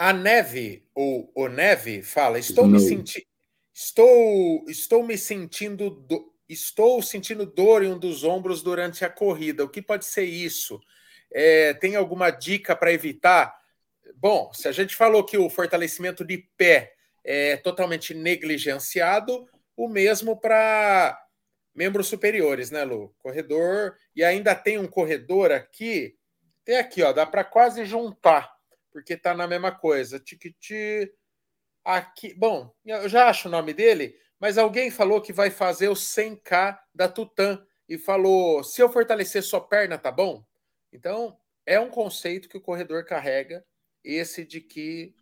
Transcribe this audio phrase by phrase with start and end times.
[0.00, 3.26] A Neve, ou o Neve, fala: estou me sentindo.
[3.70, 5.90] Estou, estou me sentindo.
[5.90, 6.32] Do...
[6.48, 9.62] Estou sentindo dor em um dos ombros durante a corrida.
[9.62, 10.80] O que pode ser isso?
[11.30, 13.54] É, tem alguma dica para evitar?
[14.16, 19.46] Bom, se a gente falou que o fortalecimento de pé é totalmente negligenciado,
[19.76, 21.22] o mesmo para
[21.74, 23.14] membros superiores, né, Lu?
[23.18, 26.16] Corredor, e ainda tem um corredor aqui,
[26.64, 28.58] tem aqui, ó, dá para quase juntar
[28.92, 30.18] porque tá na mesma coisa.
[30.18, 31.12] Tiquiti.
[31.84, 32.34] Aqui.
[32.34, 36.78] Bom, eu já acho o nome dele, mas alguém falou que vai fazer o 100K
[36.94, 40.44] da Tutã e falou: se eu fortalecer sua perna, tá bom?
[40.92, 43.64] Então, é um conceito que o corredor carrega,
[44.04, 45.14] esse de que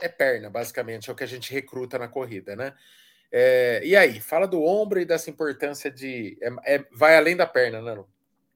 [0.00, 2.74] é perna, basicamente, é o que a gente recruta na corrida, né?
[3.30, 6.38] É, e aí, fala do ombro e dessa importância de.
[6.40, 8.04] É, é, vai além da perna, né?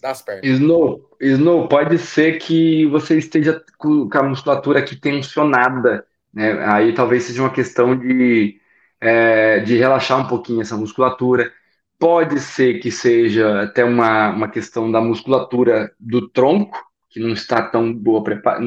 [0.00, 0.44] Das pernas.
[0.44, 6.64] Snow, Snow, pode ser que você esteja com a musculatura aqui tensionada, né?
[6.64, 8.58] Aí talvez seja uma questão de,
[9.00, 11.52] é, de relaxar um pouquinho essa musculatura.
[11.98, 17.60] Pode ser que seja até uma, uma questão da musculatura do tronco, que não está
[17.60, 18.24] tão, boa,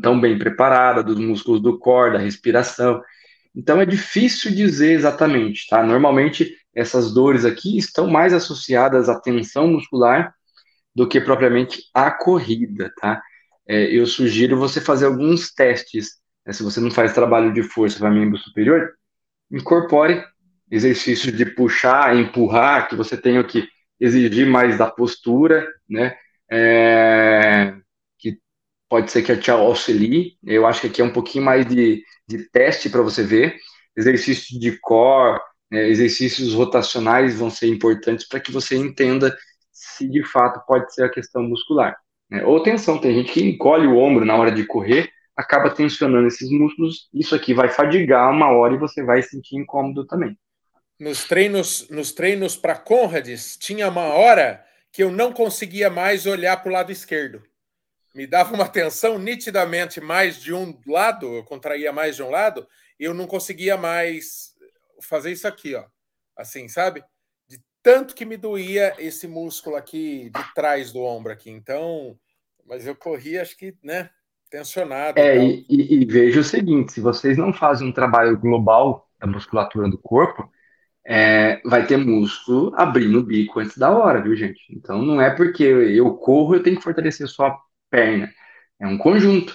[0.00, 3.02] tão bem preparada, dos músculos do core, da respiração.
[3.54, 5.82] Então é difícil dizer exatamente, tá?
[5.82, 10.35] Normalmente essas dores aqui estão mais associadas à tensão muscular
[10.96, 13.22] do que propriamente a corrida, tá?
[13.68, 16.12] É, eu sugiro você fazer alguns testes.
[16.46, 16.54] Né?
[16.54, 18.94] Se você não faz trabalho de força para membro superior,
[19.52, 20.24] incorpore
[20.70, 23.68] exercícios de puxar, empurrar, que você tenha que
[24.00, 26.16] exigir mais da postura, né?
[26.50, 27.74] É,
[28.18, 28.38] que
[28.88, 30.38] pode ser que te auxilie.
[30.42, 33.54] Eu acho que aqui é um pouquinho mais de, de teste para você ver.
[33.94, 35.38] Exercícios de core,
[35.70, 35.86] né?
[35.90, 39.36] exercícios rotacionais vão ser importantes para que você entenda
[39.76, 41.96] se de fato pode ser a questão muscular.
[42.30, 42.42] Né?
[42.44, 46.50] Ou tensão, tem gente que encolhe o ombro na hora de correr, acaba tensionando esses
[46.50, 50.36] músculos, isso aqui vai fadigar uma hora e você vai sentir incômodo também.
[50.98, 56.56] Nos treinos, nos treinos para Conrads, tinha uma hora que eu não conseguia mais olhar
[56.56, 57.42] para o lado esquerdo.
[58.14, 62.66] Me dava uma tensão nitidamente mais de um lado, eu contraía mais de um lado,
[62.98, 64.54] e eu não conseguia mais
[65.02, 65.84] fazer isso aqui, ó.
[66.34, 67.04] Assim, sabe?
[67.86, 71.52] Tanto que me doía esse músculo aqui de trás do ombro aqui.
[71.52, 72.18] Então,
[72.66, 74.10] mas eu corri, acho que, né,
[74.50, 75.20] tensionado.
[75.20, 75.64] É, então.
[75.70, 79.96] e, e, veja o seguinte: se vocês não fazem um trabalho global da musculatura do
[79.96, 80.50] corpo,
[81.06, 84.60] é, vai ter músculo abrindo o bico antes da hora, viu, gente?
[84.68, 87.58] Então não é porque eu corro, eu tenho que fortalecer só a
[87.88, 88.28] perna.
[88.80, 89.54] É um conjunto.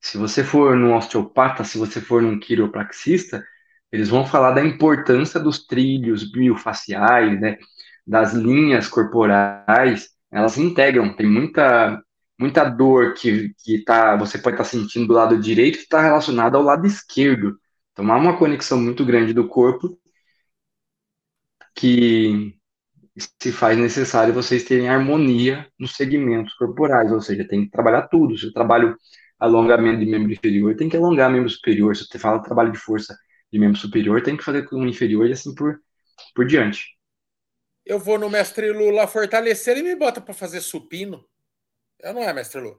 [0.00, 3.44] Se você for num osteopata, se você for num quiropraxista,
[3.92, 7.58] eles vão falar da importância dos trilhos biofaciais, né?
[8.06, 11.14] das linhas corporais, elas integram.
[11.14, 12.02] Tem muita,
[12.38, 16.00] muita dor que, que tá, você pode estar tá sentindo do lado direito que está
[16.00, 17.58] relacionada ao lado esquerdo.
[17.92, 19.98] Então há uma conexão muito grande do corpo
[21.74, 22.54] que
[23.40, 28.36] se faz necessário vocês terem harmonia nos segmentos corporais, ou seja, tem que trabalhar tudo.
[28.38, 28.96] Se eu trabalho
[29.38, 31.94] alongamento de membro inferior, tem que alongar membro superior.
[31.96, 33.16] Se você fala trabalho de força
[33.52, 35.78] de membro superior, tem que fazer com o inferior e assim por,
[36.34, 36.96] por diante
[37.84, 41.24] eu vou no mestre Lula fortalecer e me bota para fazer supino.
[42.00, 42.76] Eu não é, mestre Lula.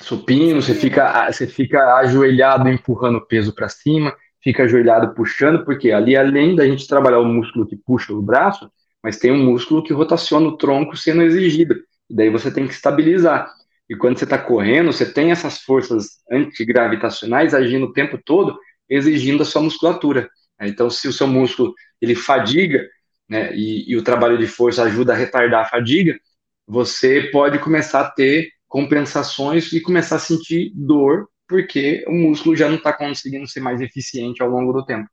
[0.00, 5.92] Supino, você fica, você fica ajoelhado empurrando o peso para cima, fica ajoelhado puxando, porque
[5.92, 8.70] ali, além da gente trabalhar o músculo que puxa o braço,
[9.02, 11.76] mas tem um músculo que rotaciona o tronco sendo exigido.
[12.08, 13.52] E daí você tem que estabilizar.
[13.88, 18.58] E quando você está correndo, você tem essas forças antigravitacionais agindo o tempo todo,
[18.90, 20.28] exigindo a sua musculatura.
[20.60, 22.86] Então, se o seu músculo ele fadiga,
[23.28, 26.18] né, e, e o trabalho de força ajuda a retardar a fadiga,
[26.66, 32.68] você pode começar a ter compensações e começar a sentir dor, porque o músculo já
[32.68, 35.08] não está conseguindo ser mais eficiente ao longo do tempo.